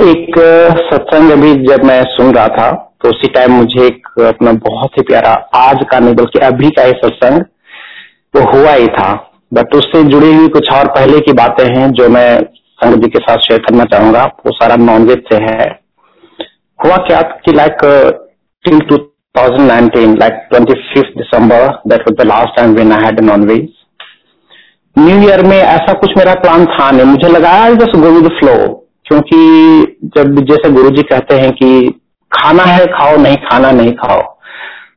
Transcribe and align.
एक 0.00 0.38
सत्संग 0.84 1.30
अभी 1.30 1.54
जब 1.66 1.84
मैं 1.84 2.02
सुन 2.06 2.34
रहा 2.34 2.48
था 2.48 2.70
तो 3.02 3.08
उसी 3.08 3.28
टाइम 3.28 3.52
मुझे 3.52 3.86
एक, 3.86 4.08
अपना 4.20 4.52
बहुत 4.52 4.98
ही 4.98 5.02
प्यारा 5.02 5.32
आज 5.54 5.84
का 5.90 5.98
नहीं, 5.98 6.14
बल्कि 6.14 6.38
अभी 6.38 6.70
का 6.70 6.82
ही 6.82 6.92
सत्संग, 6.92 7.42
वो 8.34 8.42
हुआ 8.52 8.72
ही 8.72 8.86
था। 8.86 9.12
बट 9.54 9.74
उससे 9.74 10.02
जुड़ी 10.04 10.32
हुई 10.34 10.48
कुछ 10.48 10.70
और 10.72 10.88
पहले 10.88 11.20
की 11.20 11.32
बातें 11.32 11.64
हैं, 11.66 11.90
जो 11.92 12.08
मैं 12.08 12.42
संग 12.82 13.02
जी 13.02 13.08
के 13.08 13.18
साथ 13.18 13.38
शेयर 13.38 13.60
करना 13.60 13.84
चाहूँगा। 13.84 14.24
वो 14.46 14.52
सारा 14.52 14.76
नॉनवेज 14.76 15.22
से 15.32 15.36
है। 15.36 15.68
हुआ 16.78 16.96
क्या 17.06 17.20
कि 17.44 17.52
like 17.52 17.84
till 18.64 18.78
2019 18.88 20.18
like 20.20 20.48
25th 20.54 21.16
December 21.18 21.68
that 21.88 22.00
was 22.00 22.16
the 22.16 22.26
last 22.28 22.56
time 22.56 22.74
when 22.74 22.92
I 22.92 23.04
had 23.04 23.20
non veg 23.20 23.68
new 24.96 25.20
year 25.22 25.44
में 25.44 25.56
ऐसा 25.56 25.92
कुछ 25.92 26.16
मेरा 26.16 26.34
प्लान 26.34 26.66
था 26.66 26.90
नहीं। 26.90 27.06
मुझे 27.06 27.28
लगा 27.28 27.68
जस्ट 27.70 27.96
गो 27.96 28.10
विद 28.10 28.28
फ्लो 28.40 28.54
क्योंकि 29.08 29.36
जब 30.16 30.40
जैसे 30.40 30.70
गुरु 30.70 30.90
जी 30.90 31.02
कहते 31.02 31.34
हैं 31.34 31.52
कि 31.52 32.00
खाना 32.32 32.62
है, 32.62 32.86
खाओ, 32.86 33.16
नहीं 33.16 33.36
खाना, 33.36 33.70
नहीं 33.70 33.92
खाओ। 33.92 34.38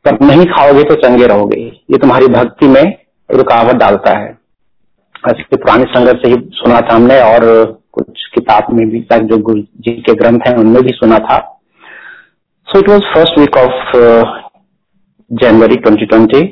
तब 0.06 0.18
नहीं 0.22 0.46
खाओगे 0.46 0.84
तो 0.84 0.96
चंगे 0.96 1.28
रहोगे। 1.28 1.60
ये 1.92 1.98
तुम्हारी 1.98 2.28
भक्ति 2.28 2.68
में 2.68 2.98
रुकावट 3.32 3.76
डालता 3.76 4.18
है। 4.18 4.38
ऐसे 5.28 5.58
पुरानी 5.58 5.84
संगत 5.84 6.22
से 6.26 6.30
ही 6.30 6.36
सुना 6.54 6.80
था 6.80 6.96
हमने 6.96 7.22
और 7.22 7.66
कुछ 7.92 8.06
किताब 8.08 8.66
में 8.74 8.90
भी 8.90 9.02
तक 9.02 9.20
जो 9.20 9.38
गुरु 9.38 9.62
जी 9.62 9.92
के 9.92 10.14
ग्रंथ 10.14 10.40
हैं, 10.48 10.56
उनमें 10.56 10.84
भी 10.84 10.90
सुना 10.90 11.18
था। 11.18 11.62
So 12.68 12.80
it 12.80 12.90
was 12.90 13.02
first 13.02 13.40
week 13.40 13.58
of 13.58 13.98
January 15.34 15.76
2020 15.76 16.44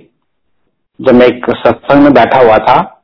जब 1.02 1.16
मैं 1.16 1.27
एक 1.27 1.45
सत्संग 1.49 2.03
में 2.03 2.13
बैठा 2.13 2.39
हुआ 2.39 2.57
था। 2.57 2.98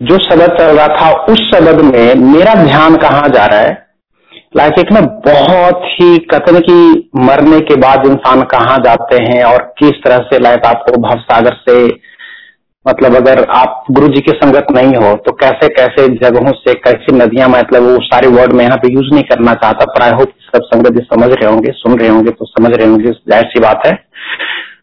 जो 0.00 0.18
शब्द 0.18 0.56
चल 0.58 0.76
रहा 0.76 0.86
था 0.88 1.10
उस 1.24 1.40
शब्द 1.50 1.80
में 1.80 2.14
मेरा 2.32 2.54
ध्यान 2.54 2.96
कहाँ 2.96 3.28
जा 3.28 3.46
रहा 3.46 3.60
है? 3.60 3.86
लाइक 4.56 4.78
एक 4.78 4.92
ना 4.92 5.00
बहुत 5.00 5.80
ही 5.84 6.18
कथन 6.18 6.58
की 6.58 7.10
मरने 7.16 7.60
के 7.60 7.76
बाद 7.76 8.06
इंसान 8.06 8.42
कहाँ 8.42 8.76
जाते 8.78 9.16
हैं 9.22 9.42
और 9.44 9.62
किस 9.78 10.02
तरह 10.04 10.18
से 10.18 10.38
लाइक 10.38 10.66
आपको 10.66 11.00
भव 11.00 11.18
सागर 11.20 11.56
से 11.68 11.84
मतलब 12.88 13.16
अगर 13.16 13.44
आप 13.50 13.84
गुरु 13.90 14.08
जी 14.08 14.20
की 14.20 14.32
संगत 14.32 14.66
नहीं 14.70 14.94
हो 14.94 15.14
तो 15.16 15.32
कैसे 15.32 15.68
कैसे 15.68 16.06
जगहों 16.14 16.52
से 16.52 16.74
कैसी 16.74 17.16
नदियाँ 17.16 17.48
मतलब 17.48 17.82
वो 17.82 17.98
सारे 18.00 18.28
वर्ड 18.28 18.52
में 18.52 18.64
यहाँ 18.64 18.76
पे 18.76 18.92
यूज़ 18.94 19.12
नहीं 19.14 19.24
करना 19.24 19.54
चाहता 19.54 19.84
पर 19.84 20.02
आई 20.02 20.10
होप 20.10 20.32
सब 20.46 20.62
संगत 20.62 20.92
जी 20.92 21.04
समझ 21.14 21.30
रहे 21.30 21.50
होंगे 21.52 21.72
सुन 21.72 21.98
रहे 21.98 22.08
होंगे 22.08 22.30
तो 22.30 22.44
समझ 22.44 22.72
रहे 22.76 22.88
होंगे 22.88 23.10
ज़ाहिर 23.10 23.44
सी 23.44 23.60
बात 23.60 23.86
है। 23.86 23.94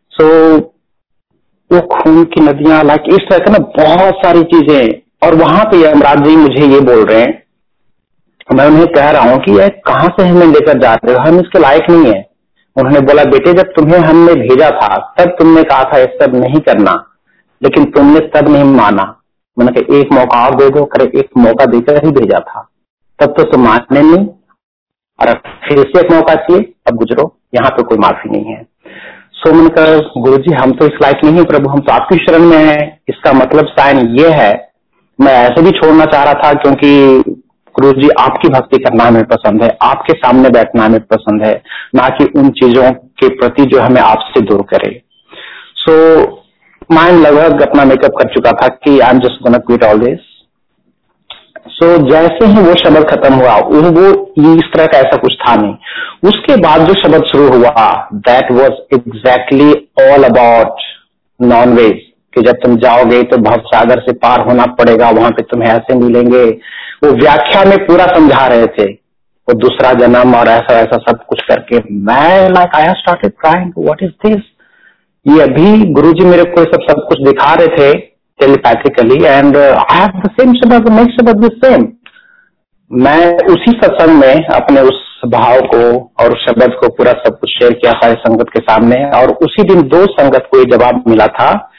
सो 0.10 0.58
so, 0.58 0.64
वो 1.72 1.82
खून 1.82 2.24
की 2.24 2.42
नदियाँ 2.42 2.84
लाइक 2.84 3.04
इस 3.10 3.28
तरह 3.30 3.38
का 3.38 3.52
ना 3.52 3.58
बहुत 3.58 4.16
सारी 4.16 4.44
चीज़ें 4.44 5.05
और 5.22 5.36
वहाँ 5.36 5.64
पे 5.64 5.82
यमराज 5.82 6.24
जी 6.24 6.36
मुझे 6.36 6.66
ये 6.66 6.80
बोल 6.82 7.04
रहे 7.06 7.22
हैं, 7.22 7.44
मैं 8.54 8.66
उन्हें 8.68 8.86
कह 8.88 9.10
रहा 9.10 9.30
हूँ 9.30 9.38
कि 9.40 9.52
यह 9.52 9.68
कहाँ 9.86 10.08
से 10.10 10.28
हमें 10.28 10.48
लेकर 10.48 10.80
जा 10.80 10.94
रहे 10.96 11.14
हो? 11.14 11.20
हम 11.20 11.40
इसके 11.40 11.60
लायक 11.60 11.90
नहीं 11.90 12.14
है। 12.14 12.24
उन्होंने 12.76 13.00
बोला, 13.00 13.24
बेटे, 13.24 13.54
जब 13.54 13.72
तुम्हें 13.76 14.00
हमने 14.00 14.34
भेजा 14.38 14.70
था, 14.72 14.98
तब 15.18 15.30
तुमने 15.40 15.64
कहा 15.64 15.84
था 15.84 15.98
ये 15.98 16.06
सब 16.22 16.36
नहीं 16.36 16.60
करना, 16.62 16.94
लेकिन 17.62 17.86
तुमने 17.92 18.20
तब 18.36 18.50
नहीं 18.50 18.64
माना। 18.66 19.04
मैंने 19.58 19.72
कहा, 19.72 19.98
एक 19.98 20.12
मौका 20.14 20.46
और 20.46 20.56
दे 20.56 20.70
दो 20.70 20.84
करे 20.86 21.06
एक 21.20 21.30
मौका 21.38 21.66
देकर 21.68 22.06
ही 22.06 22.12
भेजा 22.12 22.40
था। 22.42 22.68
तब 23.20 23.34
तो 23.38 23.44
तुम 23.44 23.64
मानने 23.64 24.02
नहीं, 24.02 24.26
और 25.20 25.34
फिर 25.64 25.80
से 25.86 26.00
एक 26.00 26.12
मौका 26.12 26.36
चाहिए, 26.36 26.74
अब 26.88 26.96
गुजरो, 26.96 27.32
यहाँ 27.56 27.70
पे 27.70 27.84
कोई 27.84 27.98
माफ़ी 27.98 28.30
नहीं 28.30 28.54
है। 28.54 28.62
सो 29.34 29.54
मैंने 29.54 29.70
कहा 29.70 30.22
गुरु 30.22 30.38
जी 30.40 30.54
हम 30.54 30.72
तो 30.72 30.86
इस 30.86 31.02
लायक 31.02 31.24
नहीं 31.24 31.38
है, 31.38 31.44
प्रभु, 31.46 31.70
हम 31.70 31.80
तो 31.80 31.92
आपकी 31.94 32.18
शरण 32.18 32.46
में 32.46 32.58
है। 32.58 33.00
इसका 33.10 33.34
मतलब 33.34 33.68
साइन 33.70 34.08
ये 34.20 34.30
है 34.34 34.54
मैं 35.20 35.34
ऐसे 35.40 35.62
भी 35.62 35.72
छोड़ना 35.72 36.06
चाह 36.06 36.24
रहा 36.24 36.34
था 36.36 36.54
क्योंकि 36.56 37.34
गुरु 37.76 37.92
जी 37.94 38.10
आपकी 38.20 38.50
भक्ति 38.50 38.78
करना 38.80 39.04
हमें 39.04 39.24
पसंद 39.26 39.64
है, 39.64 39.70
आपके 39.84 40.14
सामने 40.16 40.50
बैठना 40.50 40.84
हमें 40.86 41.00
पसंद 41.04 41.46
है, 41.46 41.54
ना 41.96 42.08
कि 42.10 42.26
उन 42.40 42.50
चीज़ों 42.60 42.92
के 43.22 43.30
प्रति 43.38 43.66
जो 43.66 43.82
हमें 43.82 44.02
आपसे 44.02 44.42
दूर 44.44 44.62
करे। 44.70 44.92
सो 45.78 45.96
माइंड 46.92 47.20
लगभग 47.20 47.62
अपना 47.62 47.86
मेकअप 47.86 48.16
कर 48.18 48.34
चुका 48.34 48.52
था 48.54 48.68
कि 48.68 49.00
I 49.00 49.10
am 49.10 49.20
just 49.20 49.44
gonna 49.44 49.58
quit 49.60 49.84
all 49.84 50.00
this 50.00 50.32
so 51.70 51.86
जैसे 52.10 52.46
ही 52.48 52.62
वो 52.62 52.74
शब्द 52.80 53.08
खत्म 53.10 53.34
हुआ 53.34 53.56
वो 53.60 54.10
इस 54.50 54.72
तरह 54.74 54.86
का 54.86 54.98
ऐसा 54.98 55.18
कुछ 55.18 55.34
था 55.38 55.56
नहीं। 55.56 56.30
उसके 56.30 56.56
बाद 56.62 56.86
जो 56.88 56.94
शब्द 57.02 57.24
शुरू 57.28 57.48
हुआ 57.50 57.86
that 58.28 58.52
was 58.52 58.96
exactly 58.96 59.72
all 60.02 60.24
about 60.26 60.84
non 61.40 61.74
veg 61.78 62.05
कि 62.36 62.42
जब 62.42 62.58
तुम 62.64 62.76
जाओगे 62.78 63.22
तो 63.24 63.38
भव 63.38 63.62
सागर 63.66 64.00
से 64.00 64.14
पार 64.16 64.48
होना 64.48 64.66
पड़ेगा, 64.80 65.10
वहाँ 65.10 65.32
पे 65.32 65.44
तुम्हें 65.44 65.70
ऐसे 65.70 65.96
मिलेंगे। 65.96 66.44
वो 67.04 67.12
व्याख्या 67.12 67.64
में 67.64 67.78
पूरा 67.86 68.06
समझा 68.06 68.46
रहे 68.48 68.68
थे। 68.68 68.92
वो 69.48 69.54
दूसरा 69.54 69.92
जन्म 69.94 70.36
और 70.36 70.48
ऐसा 70.48 70.80
ऐसा 70.80 70.98
सब 71.00 71.24
कुछ 71.26 71.42
करके 71.42 71.80
मैं 72.06 72.50
like 72.50 72.76
I 72.76 72.94
started 73.00 73.32
crying 73.42 73.72
what 73.78 74.04
is 74.04 74.12
this 74.26 74.42
ये 75.26 75.42
अभी 75.42 75.94
गुरुजी 75.94 76.26
मेरे 76.26 76.44
को 76.44 76.64
सब 76.64 76.88
सब 76.90 77.06
कुछ 77.08 77.22
दिखा 77.22 77.54
रहे 77.54 77.68
थे 77.68 77.92
telepathically 78.40 79.24
and 79.26 79.58
I 79.58 79.98
have 79.98 80.22
the 80.26 80.30
same 80.32 80.54
शब्द 80.54 80.90
नेक्स्ट 80.90 81.22
शब्द 81.22 81.46
द 81.46 81.52
सेम 81.66 81.88
मैं 82.92 83.36
उसी 83.46 83.72
सत्संग 83.84 84.20
में 84.20 84.46
अपने 84.46 84.82
उस 84.82 85.04
भाव 85.28 85.60
को 85.74 85.84
और 86.24 86.38
शब्द 86.40 86.74
को 86.74 86.88
पूरा 86.88 87.12
सब 87.12 87.38
कुछ 87.40 87.50
शेयर 87.50 87.74
किया 87.74 87.92
सारे 87.92 88.14
संगत 88.14 88.50
के 88.54 88.60
सामने 88.60 89.04
और 89.20 89.32
उसी 89.46 89.64
दिन 89.64 89.82
दो 89.88 90.06
संगत 90.06 90.48
को 90.52 90.60
ये 90.60 90.66
जवाब 90.66 91.04
मिला 91.08 91.28
था। 91.28 91.72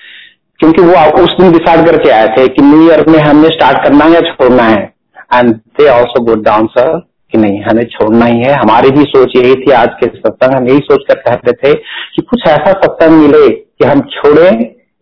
क्योंकि 0.58 0.82
वो 0.82 1.22
उस 1.24 1.36
दिन 1.40 1.52
डिसाइड 1.52 1.86
करके 1.86 2.10
आए 2.10 2.28
थे 2.28 2.48
कि 2.48 2.62
न्यू 2.62 2.88
ईयर 2.88 3.04
में 3.08 3.18
हमने 3.18 3.48
स्टार्ट 3.48 3.78
करना 3.78 4.04
है 4.04 4.12
या 4.12 4.20
छोड़ना 4.20 4.62
है? 4.62 4.94
And 5.34 5.54
they 5.54 5.88
also 5.88 6.24
good 6.24 6.44
down 6.44 6.66
sir 6.66 6.98
कि 7.32 7.38
नहीं, 7.38 7.62
हमें 7.62 7.84
छोड़ना 7.84 8.26
ही 8.26 8.38
है। 8.38 8.52
हमारी 8.52 8.90
भी 8.90 9.02
सोच 9.02 9.32
यही 9.36 9.54
थी 9.54 9.70
आज 9.70 9.88
के 9.88 10.06
सत्संग। 10.06 10.54
हम 10.54 10.68
यही 10.68 10.78
सोच 10.78 11.04
कर 11.08 11.14
कहते 11.14 11.52
थे 11.52 11.74
कि 12.16 12.22
कुछ 12.22 12.42
ऐसा 12.48 12.72
सत्संग 12.72 13.10
मिले 13.10 13.48
कि 13.48 13.84
हम 13.84 14.00
छोड़े 14.00 14.48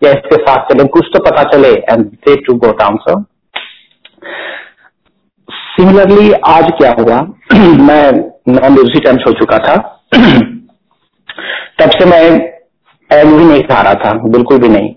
या 0.05 0.11
इसके 0.11 0.37
साथ 0.37 0.73
चले, 0.73 0.85
कुछ 0.85 1.07
तो 1.15 1.25
पता 1.25 1.43
चले। 1.43 1.73
And 1.73 2.05
they 2.05 2.37
too 2.37 2.55
go 2.55 2.73
down 2.73 2.97
sir 2.97 3.25
similarly 5.51 6.33
आज 6.33 6.71
क्या 6.71 6.91
हुआ? 7.01 7.21
मैं 7.85 8.13
नॉन 8.49 8.79
उसी 8.79 9.01
टाइम 9.01 9.17
सो 9.17 9.33
चुका 9.33 9.59
था। 9.59 9.77
तब 11.79 11.91
से 11.91 12.05
मैं 12.05 12.23
एग 13.19 13.27
भी 13.27 13.45
नहीं 13.45 13.63
खा 13.63 13.81
रहा 13.83 13.95
था। 13.95 14.13
बिल्कुल 14.13 14.59
भी 14.59 14.69
नहीं। 14.69 14.95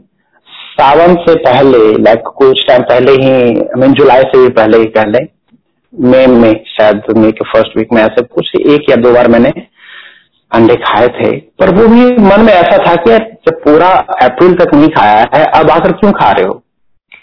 सावन 0.80 1.16
से 1.16 1.36
पहले 1.36 2.04
लाइक 2.04 2.20
कुछ 2.20 2.68
टाइम 2.68 2.82
पहले 2.82 3.12
ही 3.12 3.62
मीन 3.78 3.94
जुलाई 3.94 4.22
से 4.22 4.38
भी 4.38 4.50
पहले 4.50 4.78
ही, 4.78 4.86
पहले 4.86 5.20
मई 6.00 6.26
में, 6.26 6.64
शायद 6.68 7.02
मई 7.18 7.32
के 7.32 7.46
फ़र्स्ट 7.46 7.78
वीक 7.78 7.88
में 7.94 8.02
ऐसे 8.02 8.22
कुछ 8.22 8.56
एक 8.56 8.90
या 8.90 8.96
दो 8.96 9.14
बार 9.14 9.28
मैंने 9.28 9.54
अंडे 10.52 10.76
खाए 10.76 11.08
थे। 11.08 11.38
पर 11.38 11.76
वो 11.76 11.88
भी 11.88 12.06
मन 12.12 12.42
में 12.42 12.54
ऐसा 12.54 12.78
था 12.78 12.96
कि 12.96 13.18
जब 13.18 13.54
पूरा 13.54 13.88
अप्रैल 14.24 14.54
तक 14.54 14.74
नहीं 14.74 14.90
खाया 14.90 15.26
है, 15.36 15.44
अब 15.44 15.70
आकर 15.70 15.92
क्यों 15.92 16.12
खा 16.12 16.32
रहे 16.32 16.48
हो? 16.48 16.54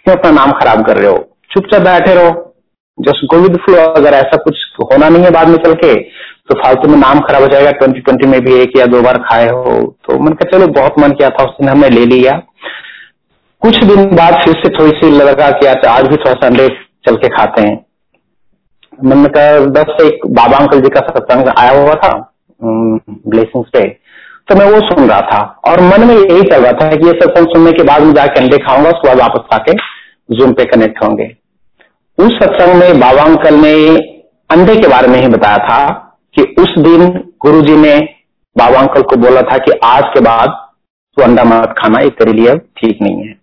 क्यों 0.04 0.16
अपना 0.16 0.30
नाम 0.30 0.52
खराब 0.52 0.86
कर 0.86 0.96
रहे 0.96 1.10
हो? 1.10 1.36
चुपचाप 1.50 1.82
बैठे 1.82 2.14
रहो। 2.14 2.54
जस्ट 3.00 3.24
गो 3.24 3.36
विद 3.36 3.56
फ्लो 3.56 3.76
अगर 3.76 4.12
ऐसा 4.14 4.36
कुछ 4.36 4.56
होना 4.82 5.08
नहीं 5.08 5.22
है 5.22 5.30
बाद 5.30 5.48
में 5.48 5.56
चल 5.56 5.74
के 5.74 5.94
तो 6.48 6.54
फालतू 6.54 6.88
में 6.88 6.98
नाम 6.98 7.20
खराब 7.20 7.42
हो 7.42 7.48
जाएगा। 7.48 7.70
ट्वेंटी 7.70 8.00
ट्वेंटी 8.00 8.26
में 8.26 8.40
भी 8.40 8.54
एक 8.54 8.72
या 8.76 8.86
दो 8.86 9.02
बार 9.02 9.18
खाए 9.18 9.48
हो। 9.48 9.96
तो 10.04 10.18
मन 10.18 10.32
का, 10.32 10.58
चलो, 10.58 10.66
बहुत 10.66 10.98
मन 10.98 11.10
किया 11.10 11.30
था, 11.30 11.44
उस 11.44 11.50
दिन 11.50 11.68
हमने 11.68 11.88
ले 11.88 12.04
लिया। 12.06 12.42
कुछ 13.64 13.76
दिन 13.84 14.14
बाद 14.16 14.34
फिर 14.44 14.54
से 14.56 14.68
थोड़ी 14.70 14.90
सी 14.92 15.10
लगा 15.12 15.50
कि 15.50 15.66
आज 15.66 16.06
भी 16.06 16.16
थोड़ा 16.16 16.32
सा 16.32 16.46
अंडे 16.46 16.66
चल 17.06 17.16
के 17.16 17.28
खाते 17.28 17.62
हैं। 17.62 17.76
मैंने 19.04 19.28
कहा, 19.28 19.58
बस 19.76 20.02
एक 20.02 20.26
बाबा 20.30 20.56
अंकल 20.56 20.80
जी 20.80 20.88
का 20.88 21.00
सत्संग 21.02 21.48
आया 21.58 21.70
हुआ 21.72 21.94
था 22.02 22.10
ब्लेसिंग्स 22.60 23.68
पे। 23.68 23.82
तो 24.48 24.54
मैं 24.54 24.66
वो 24.70 24.80
सुन 24.80 25.08
रहा 25.08 25.20
था 25.22 25.38
और 25.66 25.80
मन 25.82 26.06
में 26.06 26.14
यही 26.14 26.42
चल 26.42 26.62
रहा 26.62 26.72
था 26.72 26.88
कि 26.90 27.06
ये 27.06 27.12
सत्संग 27.12 27.46
सुनने 27.48 27.72
के 27.72 27.82
बाद 27.82 28.02
मैं 28.02 28.12
जाके 28.14 28.40
अंडे 28.40 28.58
खाऊँगा, 28.58 28.90
उसके 28.90 29.08
बाद 29.08 29.18
वापस 29.18 29.54
आके 29.54 29.72
जूम 30.30 30.52
पे 30.52 30.64
कनेक्ट 30.64 31.02
होंगे। 31.04 31.26
उस 32.18 32.34
सत्संग 32.34 32.74
में 32.74 33.00
बाबा 33.00 33.22
अंकल 33.22 33.54
ने 33.56 33.72
अंडे 34.50 34.74
के 34.76 34.88
बारे 34.88 35.08
में 35.08 35.20
ही 35.20 35.28
बताया 35.28 35.58
था 35.68 35.78
कि 36.36 36.42
उस 36.58 36.74
दिन 36.78 37.06
गुरु 37.40 37.62
जी 37.62 37.76
ने 37.76 37.96
बाबा 38.56 38.80
अंकल 38.80 39.02
को 39.04 39.16
बोला 39.22 39.42
था 39.42 39.58
कि 39.58 39.78
आज 39.84 40.04
के 40.14 40.20
बाद 40.20 40.60
तू 41.16 41.22
अंडा 41.22 41.44
मत 41.44 41.74
खाना, 41.78 42.00
ये 42.00 42.10
तेरे 42.10 42.32
लिए 42.32 42.54
ठीक 42.54 43.02
नहीं 43.02 43.26
है। 43.26 43.42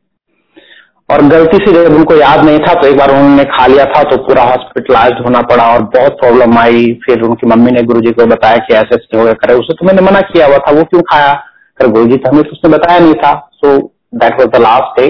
और 1.12 1.22
गलती 1.28 1.58
से 1.58 1.72
जब 1.74 1.96
उनको 1.96 2.16
याद 2.16 2.44
नहीं 2.46 2.60
था 2.60 2.74
तो 2.74 2.88
एक 2.88 2.98
बार 2.98 3.12
उन्होंने 3.12 3.44
खा 3.52 3.66
लिया 3.68 3.86
था 3.86 4.02
तो 4.10 4.18
पूरा 4.24 4.44
हॉस्पिटलाइज 4.44 5.22
होना 5.26 5.42
पड़ा 5.48 5.64
और 5.74 5.84
बहुत 5.96 6.20
प्रॉब्लम 6.20 6.58
आई। 6.58 6.86
फिर 7.06 7.22
उनकी 7.24 7.48
मम्मी 7.48 7.72
ने 7.72 7.82
गुरुजी 7.84 8.12
को 8.12 8.26
बताया 8.28 8.58
कि 8.58 8.74
ऐसे 8.74 8.96
ऐसे 8.96 9.18
हो 9.18 9.24
गया, 9.24 9.34
करे। 9.36 9.54
उसे 9.56 9.74
तो 9.74 9.86
मैंने 9.88 10.02
मना 10.02 10.22
किया 10.28 10.48
हुआ 10.48 10.58
था, 10.58 10.72
वो 10.72 10.84
क्यों 10.84 11.02
खाया? 11.12 11.34
कर 11.80 11.88
गुरु 11.88 12.06
जी 12.06 12.18
तो 12.18 12.32
हमें 12.32 12.44
तो 12.44 12.52
उसने 12.52 12.70
बताया 12.70 13.00
नहीं 13.00 13.14
था। 13.16 13.34
So 13.56 13.78
that 14.16 14.40
was 14.40 14.50
the 14.50 14.62
last 14.62 15.00
day 15.00 15.08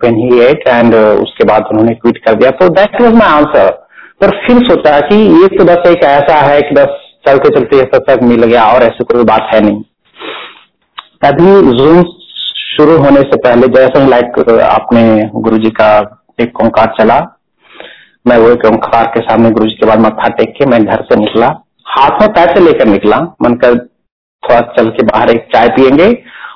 when 0.00 0.16
he 0.16 0.40
ate 0.42 0.68
and 0.68 0.94
उसके 0.94 1.44
बाद 1.44 1.68
उन्होंने 1.70 1.94
ट्वीट 1.94 2.18
कर 2.26 2.34
दिया। 2.34 2.50
तो 2.58 2.68
दैट 2.74 3.00
वॉज़ 3.02 3.14
माई 3.14 3.28
आंसर 3.30 3.70
पर 4.20 4.30
फिर 4.46 4.58
सोचा 4.64 4.98
कि 5.08 5.16
ये 5.40 5.48
तो 5.56 5.64
बस 5.64 5.88
एक 5.88 6.04
ऐसा 6.06 6.40
है 6.42 6.60
कि 6.60 6.74
बस 6.74 7.02
चलते 7.28 7.48
चलते 7.50 7.78
सब 7.84 8.04
तक 8.08 8.22
मिल 8.24 8.44
गया 8.44 8.64
और 8.72 8.82
ऐसी 8.82 9.04
कोई 9.04 9.24
बात 9.24 9.48
है 9.54 9.60
नहीं। 9.60 9.82
तभी 11.24 11.52
जूम 11.78 12.02
शुरू 12.76 12.96
होने 12.98 13.20
से 13.22 13.36
पहले 13.38 13.66
जैसे 13.74 14.00
ही 14.00 14.08
लाइक 14.08 14.38
आपने 14.62 15.02
गुरु 15.36 15.58
जी 15.58 15.70
का 15.72 15.88
एक 16.40 16.60
ओंकार 16.62 16.92
चला, 16.98 17.18
मैं 18.26 18.36
वो 18.38 18.50
एक 18.50 18.64
ओंकार 18.66 19.06
के 19.06 19.20
सामने 19.20 19.50
गुरु 19.50 19.66
जी 19.66 19.74
के 19.74 19.86
बाद 19.86 20.00
मत्था 20.00 20.28
टेक 20.30 20.52
के 20.58 20.66
मैं 20.66 20.84
घर 20.84 21.02
से 21.02 21.16
निकला। 21.16 21.46
हाथ 21.88 22.20
में 22.22 22.32
पैसे 22.34 22.60
लेकर 22.60 22.86
निकला। 22.86 23.20
मन 23.42 23.54
कर 23.54 23.78
थोड़ा 24.42 24.60
चल 24.72 24.88
के 24.88 25.02
बाहर 25.04 25.30
एक 25.30 25.46
चाय 25.54 25.68
पियेंगे 25.76 26.08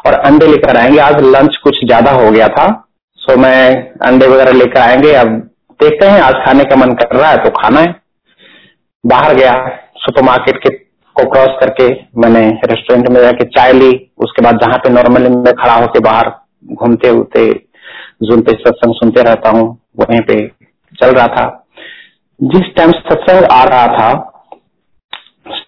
और 0.06 0.14
अंडे 0.14 0.46
लेकर 0.46 0.76
आएँगे। 0.76 0.98
आज 1.00 1.22
लंच 1.26 1.56
कुछ 1.64 1.78
ज़्यादा 1.84 2.10
हो 2.12 2.30
गया 2.30 2.48
था 2.50 2.66
सो 3.20 3.36
मैं 3.36 3.58
अंडे 4.02 4.26
वगैरह 4.26 4.52
लेकर 4.52 4.80
आएँगे। 4.80 5.12
अब 5.14 5.28
देखते 5.80 6.06
हैं, 6.06 6.20
आज 6.20 6.34
खाने 6.44 6.64
का 6.64 6.76
मन 6.76 6.92
कर 6.94 7.16
रहा 7.16 7.30
है 7.30 7.36
तो 7.44 7.50
खाना 7.52 7.80
है। 7.80 7.94
बाहर 9.04 9.34
गया 9.34 9.54
सुपरमार्केट 9.98 10.56
के 10.58 10.74
को 11.20 11.30
क्रॉस 11.30 11.56
करके 11.60 11.88
मैंने 12.20 12.40
रेस्टोरेंट 12.64 13.08
में 13.08 13.20
जाके 13.20 13.44
चाय 13.50 13.72
ली। 13.72 13.90
उसके 14.18 14.42
बाद 14.42 14.58
जहाँ 14.62 14.78
पे 14.78 14.90
नॉर्मली 14.90 15.28
मैं 15.30 15.52
खड़ा 15.54 15.74
होकर 15.74 16.00
बाहर 16.00 16.30
घूमते 16.74 17.08
हुए 17.08 17.46
जूम 18.22 18.40
पे 18.40 18.52
सत्संग 18.54 18.94
सुनते 18.94 19.22
रहता 19.22 19.50
हूँ, 19.50 19.66
वहीं 20.00 20.20
पे 20.20 20.36
चल 20.94 21.10
रहा 21.10 21.26
था। 21.26 21.44
जिस 22.40 22.74
टाइम 22.76 22.90
सत्संग 22.92 23.44
आ 23.52 23.62
रहा 23.64 23.86
था 23.88 24.10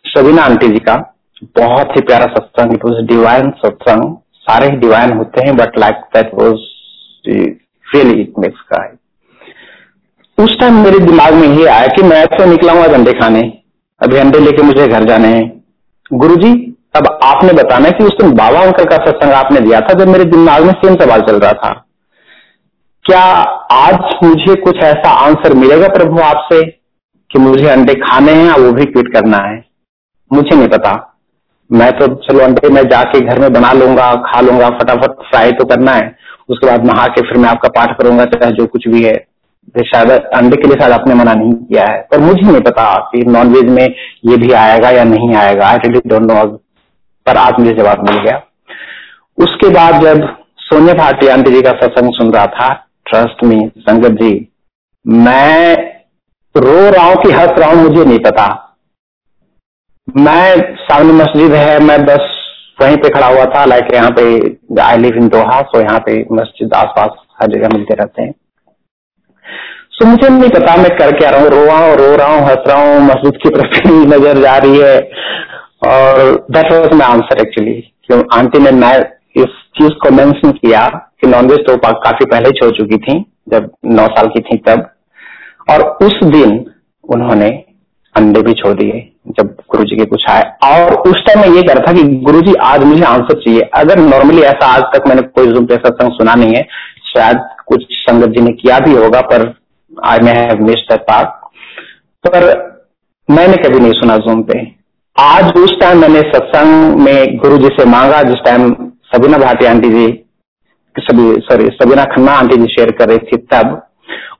सबीना 0.09 0.43
आंटी 0.43 0.69
जी 0.69 0.79
का, 0.79 0.95
बहुत 1.57 1.97
ही 1.97 2.01
प्यारा 2.03 2.27
सत्संग 2.35 2.73
इट 2.75 2.85
वॉज़ 2.85 3.05
डिवाइन 3.07 3.51
सत्संग। 3.59 4.17
सारे 4.43 4.67
ही 4.67 4.77
डिवाइन 4.79 5.13
होते 5.13 5.47
हैं 5.47 5.57
but 5.57 5.79
like 5.79 5.97
that 6.15 6.31
was 6.35 6.61
really 7.27 8.21
it 8.21 8.39
makes 8.39 8.61
का 8.73 8.85
उस 10.39 10.57
टाइम 10.61 10.83
मेरे 10.85 10.99
दिमाग 10.99 11.35
में 11.35 11.49
ये 11.49 11.67
आया 11.69 11.87
कि 11.87 12.03
मैं 12.03 12.17
ऐसे 12.19 12.47
निकला 12.47 12.73
हूँ 12.73 12.85
अंडे 12.85 13.13
खाने। 13.13 13.41
अभी 14.03 14.17
अंडे 14.17 14.39
लेके 14.39 14.63
मुझे 14.63 14.87
घर 14.89 15.05
जाने 15.05 15.29
हैं। 15.29 15.65
गुरु 16.13 16.37
जी 16.37 16.53
अब 16.97 17.07
आपने 17.25 17.53
बताना 17.53 17.91
कि 17.91 18.05
उस 18.05 18.13
दिन 18.21 18.33
बाबा 18.33 18.61
अंकल 18.61 18.85
का 18.85 18.97
सत्संग 18.97 19.33
आपने 19.33 19.61
दिया 19.61 19.81
था 19.81 19.93
जब 19.95 20.09
मेरे 20.09 20.25
दिमाग 20.25 20.65
में 20.65 20.73
सेम 20.73 20.97
सवाल 20.97 21.21
चल 21.21 21.39
रहा 21.39 21.53
था। 21.53 21.73
क्या 23.05 23.23
आज 23.73 24.15
मुझे 24.25 24.55
कुछ 24.55 24.77
ऐसा 24.77 25.11
आंसर 25.21 25.55
मिलेगा 25.55 25.89
प्रभु 25.89 26.21
आपसे 26.21 26.63
कि 27.31 27.39
मुझे 27.39 27.69
अंडे 27.69 27.95
खाने 27.95 28.33
हैं 28.33 28.59
वो 28.59 28.73
भी 28.73 28.85
क्विट 28.85 29.13
करना 29.15 29.39
है? 29.39 29.65
मुझे 30.31 30.57
नहीं 30.57 30.69
पता। 30.69 31.19
मैं 31.71 31.91
तो 31.93 32.07
चलो 32.07 32.45
अंडे 32.45 32.69
मैं 32.69 32.83
जाके 32.89 33.21
घर 33.21 33.39
में 33.39 33.53
बना 33.53 33.73
लूँगा, 33.73 34.15
खा 34.15 34.41
लूँगा, 34.41 34.69
फटाफट 34.69 35.23
फ्राई 35.23 35.53
तो 35.53 35.65
करना 35.65 35.93
है। 35.93 36.17
उसके 36.49 36.67
बाद 36.67 36.85
नहा 36.85 37.07
के 37.07 37.23
फिर 37.23 37.39
मैं 37.39 37.49
आपका 37.49 37.69
पाठ 37.69 37.99
करूँगा, 37.99 38.25
चाहे 38.25 38.53
जो 38.53 38.67
कुछ 38.67 38.89
भी 38.89 39.03
है। 39.05 39.15
शायद 39.87 40.11
अंडे 40.37 40.57
के 40.57 40.69
लिए 40.69 40.77
शायद 40.79 40.93
आपने 40.93 41.15
मना 41.15 41.35
नहीं 41.35 41.53
किया 41.55 41.85
है। 41.87 42.01
पर 42.11 42.21
मुझे 42.21 42.43
नहीं 42.43 42.61
पता 42.63 42.85
कि 43.11 43.25
नॉनवेज 43.29 43.69
में 43.71 43.85
ये 44.27 44.37
भी 44.37 44.53
आएगा 44.55 44.91
या 44.91 45.05
नहीं 45.07 45.35
आएगा। 45.37 45.67
आई 45.67 45.79
रियली 45.79 46.01
डोंट 46.09 46.31
नो 46.31 46.45
पर 47.27 47.37
आज 47.39 47.59
मुझे 47.59 47.73
जवाब 47.75 48.09
मिल 48.09 48.19
गया। 48.21 48.41
उसके 49.39 49.69
बाद 49.71 50.03
जब 50.03 50.27
सोनिया 50.61 50.95
भारती, 50.95 51.27
आंटी 51.29 51.51
जी 51.51 51.63
का 51.63 51.71
सत्संग 51.73 52.13
सुन 52.15 52.33
रहा 52.33 52.47
था 52.49 52.73
ट्रस्ट 53.07 53.45
मी 53.45 53.61
संगत 53.79 54.21
जी, 54.21 54.49
मैं 55.07 55.75
रो 56.55 56.91
रहा 56.91 57.07
हूँ 57.07 57.17
कि 57.17 57.31
हंस 57.33 57.59
रहा 57.59 57.71
हूँ, 57.71 57.83
मुझे 57.83 58.05
नहीं 58.05 58.19
पता। 58.19 58.47
मैं 60.09 60.75
सामने 60.77 61.13
मस्जिद 61.15 61.53
है, 61.53 61.79
मैं 61.81 62.05
बस 62.05 62.31
वहीं 62.81 62.97
पे 62.97 63.09
खड़ा 63.11 63.27
हुआ 63.27 63.45
था 63.47 63.65
लाइक 63.65 63.93
यहाँ 63.95 64.11
पे 64.11 64.23
आई 64.83 64.97
लिव 64.99 65.17
इन 65.17 65.29
दोहा 65.29 65.61
सो 65.63 65.81
यहाँ 65.81 65.99
पे 66.07 66.15
मस्जिद 66.33 66.75
आसपास 66.75 67.11
हर 67.41 67.51
जगह 67.51 67.69
मिलते 67.69 67.95
रहते 67.95 68.23
हैं। 68.23 68.33
सो 69.95 70.07
मुझे 70.07 70.29
नहीं 70.29 70.51
पता, 70.51 70.77
मैं 70.77 70.91
कर 70.97 71.11
क्या 71.13 71.31
रहा 71.31 71.41
हूँ, 71.41 71.49
रो 71.51 71.65
रहा 71.65 71.77
हूँ, 71.77 71.97
रो 71.97 72.15
रहा 72.17 72.27
हूँ, 72.27 72.45
हंस 72.47 72.65
रहा 72.69 72.83
हूँ, 72.83 73.01
मस्जिद 73.01 73.37
की 73.43 73.51
प्रति 73.51 73.89
नज़र 74.13 74.39
जा 74.39 74.57
रही 74.57 74.79
है। 74.79 75.01
और 75.85 76.47
that 76.51 76.73
was 76.73 76.95
my 76.95 77.09
answer 77.09 77.41
actually 77.41 77.73
क्यों 78.05 78.23
आंटी 78.35 78.59
ने 78.59 78.71
मैं 78.71 78.99
इस 79.37 79.59
चीज़ 79.79 79.93
को 79.93 80.11
मेंशन 80.11 80.51
किया 80.51 80.87
कि 81.21 81.27
नॉनवेज 81.27 81.59
तो 81.59 81.77
काफ़ी 81.77 82.27
पहले 82.27 82.51
छोड़ 82.51 82.71
चुकी 82.71 82.97
थी, 82.97 83.19
जब 83.49 83.71
नौ 83.85 84.07
साल 84.07 84.27
की 84.27 84.41
थी 84.41 84.57
तब। 84.57 84.89
और 85.71 85.83
उस 86.03 86.19
दिन 86.25 86.65
उन्होंने 87.05 87.49
अंडे 88.15 88.43
भी 88.43 88.53
छोड़ 88.53 88.73
दिए, 88.75 89.13
जब 89.29 89.57
गुरु 89.71 89.85
जी 89.85 89.97
के 89.97 90.05
कुछ 90.05 90.29
आए। 90.31 90.43
और 90.65 90.95
उस 90.95 91.25
टाइम 91.27 91.41
मैं 91.41 91.57
ये 91.57 91.63
कर 91.63 91.87
था 91.89 91.93
कि 91.93 92.03
गुरु 92.03 92.41
जी 92.41 92.55
आज 92.55 92.85
मुझे 92.85 93.05
आंसर 93.05 93.41
चाहिए। 93.41 93.61
अगर 93.61 93.99
नॉर्मली 93.99 94.43
ऐसा 94.43 94.67
आज 94.67 94.83
तक 94.95 95.09
मैंने 95.09 95.23
कोई 95.23 95.47
जूम 95.47 95.67
पे 95.67 95.77
सत्संग 95.77 96.13
सुना 96.13 96.35
नहीं 96.35 96.55
है, 96.55 96.63
शायद 97.15 97.39
कुछ 97.67 97.85
संगत 97.91 98.29
जी 98.29 98.41
ने 98.41 98.53
किया 98.53 98.79
भी 98.79 98.93
होगा, 98.93 99.21
पर 99.21 99.62
I 100.05 100.19
may 100.19 100.31
have 100.33 100.63
missed 100.65 100.93
that 100.93 101.27
पर 102.25 102.45
मैंने 103.29 103.57
कभी 103.59 103.79
नहीं 103.79 103.93
सुना 103.93 104.17
जूम 104.19 104.43
पे। 104.43 104.61
आज 105.17 105.57
उस 105.59 105.77
टाइम 105.81 106.01
मैंने 106.01 106.21
सत्संग 106.29 106.99
में 106.99 107.37
गुरु 107.39 107.59
जी 107.59 107.69
से 107.79 107.85
मांगा, 107.87 108.23
जिस 108.23 108.45
टाइम 108.45 108.73
सबीना 109.07 109.39
भाटी 109.39 109.67
आंटी 109.67 109.91
जी, 109.91 110.07
सभी 110.97 111.33
sorry 111.43 111.69
Sabina 111.73 112.05
Khanna 112.07 112.33
aunty 112.35 112.57
ji 112.57 112.67
share 112.69 112.91
कर 112.99 113.09
रही 113.09 113.19
थी 113.29 113.37
तब। 113.53 113.81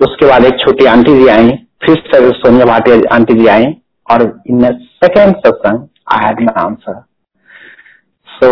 उसके 0.01 0.27
बाद 0.29 0.45
एक 0.45 0.59
छोटी 0.61 0.87
आंटी 0.87 1.15
जी 1.15 1.29
आई, 1.29 1.51
फिर 1.85 1.97
सर 2.07 2.31
सोनिया 2.37 2.65
भाटी 2.67 3.03
आंटी 3.13 3.35
जी 3.35 3.47
आई, 3.49 3.67
और 4.07 4.23
इन 4.49 4.71
सेकेंड 4.73 5.35
सत्संग 5.37 5.87
आई 6.13 6.25
हैड 6.25 6.51
आंसर 6.59 7.01
सो 8.29 8.49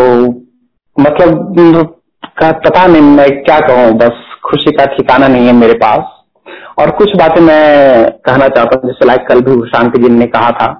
मतलब 0.96 1.96
का 2.38 2.50
पता 2.60 2.86
नहीं 2.86 3.02
मैं 3.02 3.28
क्या 3.42 3.58
कहूँ, 3.60 3.92
बस 3.94 4.24
खुशी 4.44 4.72
का 4.72 4.84
ठिकाना 4.96 5.28
नहीं 5.28 5.46
है 5.46 5.52
मेरे 5.54 5.74
पास। 5.76 6.16
और 6.78 6.90
कुछ 6.98 7.16
बातें 7.16 7.40
मैं 7.42 8.10
कहना 8.20 8.48
चाहता 8.48 8.76
हूँ, 8.76 8.86
जैसे 8.86 9.06
लाइक 9.06 9.26
कल 9.28 9.40
भी 9.42 9.68
शांति 9.68 10.02
जी 10.02 10.08
ने 10.10 10.26
कहा 10.28 10.50
था 10.52 10.72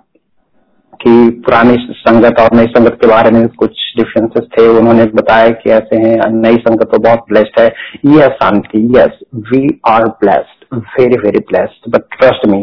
कि 1.01 1.11
पुरानी 1.45 1.77
संगत 1.99 2.41
और 2.41 2.57
नई 2.57 2.67
संगत 2.69 2.97
के 3.01 3.07
बारे 3.09 3.31
में 3.31 3.47
कुछ 3.51 3.79
डिफरेंसेस 3.97 4.49
थे, 4.53 4.67
उन्होंने 4.69 5.05
बताया 5.15 5.49
कि 5.51 5.71
ऐसे 5.73 5.97
हैं 5.99 6.31
नई 6.33 6.57
संगत 6.59 6.91
तो 6.93 6.99
बहुत 6.99 7.25
ब्लेस्ड 7.29 7.61
है। 7.61 7.67
Yes 8.09 8.33
Shanti 8.35 8.87
yes 8.97 9.19
we 9.47 9.67
are 9.89 10.05
blessed 10.21 10.77
very 10.99 11.17
very 11.19 11.39
blessed 11.49 11.91
but 11.93 12.19
trust 12.19 12.47
me 12.49 12.61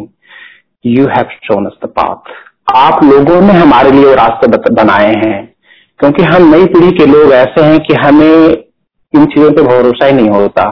you 0.85 1.07
have 1.07 1.29
shown 1.43 1.65
us 1.65 1.77
the 1.85 1.89
path 1.91 2.31
आप 2.75 3.03
लोगों 3.03 3.41
ने 3.41 3.53
हमारे 3.53 3.91
लिए 3.91 4.13
रास्ते 4.15 4.47
बनाए 4.73 5.13
हैं, 5.15 5.37
क्योंकि 5.99 6.23
हम 6.23 6.49
नई 6.51 6.65
पीढ़ी 6.65 6.91
के 6.91 7.05
लोग 7.05 7.31
ऐसे 7.33 7.63
हैं 7.63 7.79
कि 7.79 7.93
हमें 7.95 8.47
इन 9.13 9.25
चीज़ों 9.25 9.51
पे 9.51 9.61
भरोसा 9.63 10.05
ही 10.05 10.13
नहीं 10.13 10.29
होता। 10.31 10.63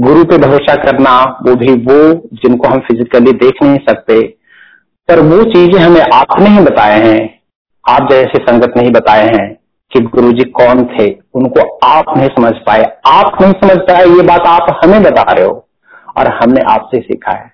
गुरु 0.00 0.24
पे 0.24 0.38
भरोसा 0.38 0.74
करना, 0.74 1.38
वो 1.46 1.54
भी 1.54 1.72
वो 1.72 2.28
जिनको 2.34 2.68
हम 2.68 2.78
फिजिकली 2.78 3.32
देख 3.32 3.54
नहीं 3.62 3.78
सकते। 3.78 4.22
पर 5.08 5.20
वो 5.20 5.44
चीज़ें 5.44 5.80
हमें 5.82 6.00
आपने 6.14 6.46
ही 6.46 6.60
बताए 6.60 7.00
हैं। 7.00 7.40
आप 7.88 8.08
जैसे 8.10 8.38
संगत 8.38 8.72
नहीं 8.76 8.90
बताए 8.90 9.26
हैं 9.26 9.56
कि 9.92 10.00
गुरु 10.00 10.32
जी 10.32 10.44
कौन 10.44 10.84
थे, 10.84 11.16
उनको 11.34 11.86
आप 11.86 12.04
नहीं 12.16 12.28
समझ 12.28 12.52
पाए। 12.54 12.82
आप 13.06 13.42
नहीं 13.42 13.52
समझ 13.52 13.76
पाए, 13.76 14.04
ये 14.04 14.22
बात 14.22 14.40
आप 14.40 14.80
हमें 14.84 15.02
बता 15.02 15.22
रहे 15.22 15.44
हो 15.44 15.68
और 16.16 16.26
हमने 16.26 16.60
आपसे 16.60 17.00
सीखा 17.00 17.32
है। 17.32 17.52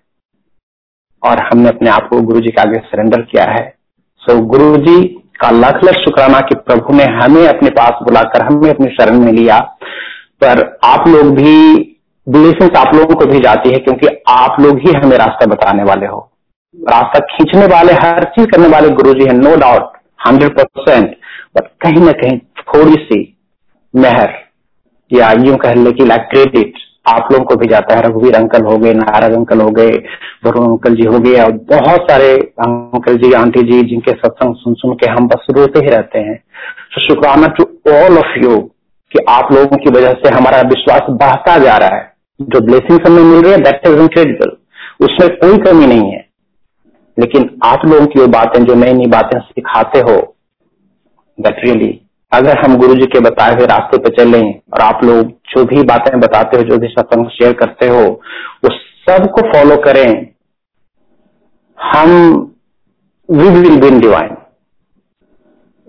और 1.25 1.39
हमने 1.39 1.69
अपने 1.69 1.91
आप 1.91 2.09
को 2.09 2.21
गुरु 2.21 2.41
जी 2.41 2.51
के 2.51 2.61
आगे 2.61 2.79
सरेंडर 2.79 3.21
किया 3.21 3.45
है। 3.45 3.75
सो 4.17 4.41
गुरु 4.41 4.77
जी 4.77 5.05
का 5.41 5.51
लख 5.51 5.85
लख 5.85 5.95
शुक्राना 5.95 6.41
कि 6.41 6.55
प्रभु 6.55 6.95
ने 6.95 7.05
हमें 7.05 7.49
अपने 7.49 7.71
पास 7.71 7.93
बुलाकर 8.03 8.43
हमें 8.43 8.71
अपनी 8.71 8.87
शरण 8.87 9.19
में 9.19 9.33
लिया। 9.33 9.59
पर 10.45 10.79
आप 10.85 11.09
लोग 11.09 11.35
भी 11.35 11.89
ब्लेसिंग्स 12.27 12.79
आप 12.79 12.95
लोगों 12.95 13.15
को 13.15 13.27
भी 13.27 13.39
जाती 13.41 13.71
है 13.71 13.79
क्योंकि 13.79 14.09
आप 14.29 14.61
लोग 14.61 14.79
ही 14.79 14.93
हमें 14.93 15.17
रास्ता 15.19 15.47
बताने 15.47 15.83
वाले 15.83 16.07
हो। 16.07 16.29
रास्ता 16.91 17.19
खींचने 17.19 17.67
वाले, 17.67 17.93
हर 17.93 18.25
चीज़ 18.25 18.47
करने 18.47 18.69
वाले 18.69 18.89
गुरु 18.91 19.13
जी 19.15 19.25
है 19.25 19.33
no 19.33 19.57
doubt 19.57 19.93
hundred 20.27 20.59
percent 20.59 21.17
but 21.57 21.67
कहीं 21.81 22.05
ना 22.05 22.13
कहीं 22.13 22.39
थोड़ी 22.39 22.95
सी 22.95 23.19
मेहर 23.95 24.33
या 25.11 25.33
यूँ 25.33 25.57
कह 25.57 25.75
ले 25.75 25.93
कि 25.93 26.05
लाइक 26.05 26.21
क्रेडिट 26.21 26.75
आप 27.09 27.29
लोगों 27.33 27.45
को 27.45 27.57
भी 27.57 27.67
जाता 27.67 27.95
है। 27.95 28.03
रघुवीर 28.03 28.35
अंकल 28.35 28.63
हो 28.63 28.77
गए, 28.79 28.93
नारद 28.95 29.33
अंकल 29.33 29.61
हो 29.61 29.71
गए, 29.71 29.91
वरुण 30.47 30.67
अंकल 30.67 30.95
जी 30.95 31.07
हो 31.07 31.19
गए 31.19 31.41
और 31.43 31.53
बहुत 31.53 32.11
सारे 32.11 32.33
अंकल 32.35 33.17
जी, 33.17 33.33
आंटी 33.33 33.63
जी, 33.63 33.83
जिनके 33.83 34.13
सत्संग 34.13 34.55
सुन 34.55 34.75
सुन 34.75 34.95
के 34.95 35.11
हम 35.11 35.27
बस 35.29 35.47
रोते 35.51 35.81
ही 35.81 35.91
रहते 35.91 36.19
हैं। 36.19 36.37
तो 36.95 37.01
शुक्राना 37.01 37.47
टू 37.47 37.65
ऑल 37.93 38.19
ऑफ़ 38.19 38.39
यू 38.45 38.59
कि 39.13 39.25
आप 39.29 39.53
लोगों 39.53 39.77
की 39.77 39.91
वजह 39.91 40.13
से 40.13 40.35
हमारा 40.35 40.61
विश्वास 40.61 41.11
बढ़ता 41.11 41.59
जा 41.59 41.77
रहा 41.77 41.97
है। 41.97 42.12
जो 42.41 42.61
ब्लेसिंग 42.61 43.07
हमें 43.07 43.23
मिल 43.23 43.43
रही 43.43 43.53
है 43.53 43.59
दैट 43.59 43.87
इज़ 43.87 44.01
इनक्रेडिबल 44.01 44.57
उसमें 45.05 45.29
कोई 45.37 45.59
कमी 45.59 45.87
नहीं 45.87 46.11
है। 46.13 46.21
लेकिन 47.17 47.49
आप 47.65 47.85
लोगों 47.87 48.07
की 48.07 48.21
वो 48.21 48.27
बातें 48.29 48.65
जो 48.65 48.75
नई 48.75 48.93
नई 48.93 49.07
बातें 49.07 49.39
सिखाते 49.41 49.99
हो 50.01 50.17
दैट 51.39 51.65
रियली 51.65 51.99
अगर 52.33 52.59
हम 52.59 52.77
गुरु 52.77 52.95
जी 52.95 53.07
के 53.07 53.21
बताए 53.21 53.55
हुए 53.55 53.67
रास्ते 53.67 53.99
पे 53.99 54.11
चले, 54.17 54.41
और 54.41 54.81
आप 54.81 55.05
लोग 55.05 55.31
जो 55.51 55.65
भी 55.65 55.83
बातें 55.83 56.21
बताते 56.21 56.57
हो, 56.57 56.63
जो 56.63 56.79
भी 56.79 56.89
सत्संग 56.89 57.27
शेयर 57.29 57.53
करते 57.53 57.89
हो, 57.89 58.03
वो 58.65 58.71
सबको 58.71 59.43
फॉलो 59.53 59.77
करें। 59.77 60.29
हम 61.79 62.11
वी 63.29 63.49
विल 63.51 63.81
बिन 63.81 64.01
डिवाइन 64.01 64.37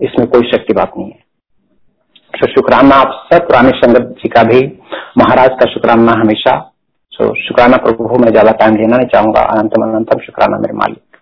इसमें 0.00 0.26
कोई 0.28 0.50
शक 0.50 0.64
की 0.66 0.72
बात 0.72 0.92
नहीं 0.98 1.10
है। 1.10 1.23
तो 2.34 2.46
शुक्राना, 2.46 2.96
आप 2.96 3.28
सब 3.32 3.46
पुराने 3.46 3.70
संगत 3.70 4.14
जी 4.18 4.28
का 4.28 4.42
भी 4.42 4.60
महाराज 5.18 5.50
का 5.50 5.66
शुक्राना 5.72 6.12
हमेशा। 6.12 6.54
सो 7.12 7.26
शुक्राना 7.40 7.76
प्रभु 7.76 8.18
मैं 8.18 8.30
ज़्यादा 8.30 8.52
टाइम 8.52 8.76
लेना 8.76 8.96
नहीं 8.96 9.08
चाहूँगा। 9.08 9.40
अनंतम 9.52 9.82
अनंतम 9.82 10.20
शुक्राना 10.20 10.58
मेरे 10.58 10.74
मालिक। 10.74 11.13